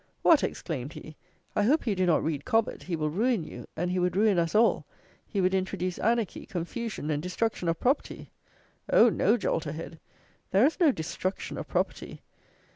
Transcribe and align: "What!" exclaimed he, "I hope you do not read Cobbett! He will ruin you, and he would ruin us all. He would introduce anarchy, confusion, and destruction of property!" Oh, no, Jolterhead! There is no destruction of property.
"What!" 0.23 0.43
exclaimed 0.43 0.93
he, 0.93 1.15
"I 1.55 1.61
hope 1.61 1.85
you 1.85 1.93
do 1.93 2.07
not 2.07 2.23
read 2.23 2.43
Cobbett! 2.43 2.81
He 2.81 2.95
will 2.95 3.11
ruin 3.11 3.43
you, 3.43 3.67
and 3.77 3.91
he 3.91 3.99
would 3.99 4.15
ruin 4.15 4.39
us 4.39 4.55
all. 4.55 4.87
He 5.27 5.39
would 5.39 5.53
introduce 5.53 5.99
anarchy, 5.99 6.47
confusion, 6.47 7.11
and 7.11 7.21
destruction 7.21 7.67
of 7.67 7.79
property!" 7.79 8.31
Oh, 8.91 9.09
no, 9.09 9.37
Jolterhead! 9.37 9.99
There 10.49 10.65
is 10.65 10.79
no 10.79 10.91
destruction 10.91 11.55
of 11.55 11.67
property. 11.67 12.23